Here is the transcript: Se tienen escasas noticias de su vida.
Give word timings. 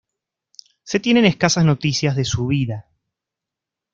Se 0.83 0.99
tienen 0.99 1.25
escasas 1.25 1.63
noticias 1.63 2.15
de 2.15 2.25
su 2.25 2.47
vida. 2.47 2.87